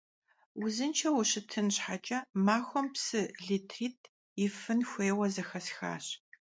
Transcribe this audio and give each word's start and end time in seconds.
Vuzınşşeu 0.59 1.21
şıtın 1.29 1.67
şheç'e 1.77 2.17
maxuem 2.45 2.87
psı 2.93 3.21
litrit' 3.47 4.03
yifın 4.39 4.79
xuêyue 4.89 5.27
zexesxaş. 5.35 6.05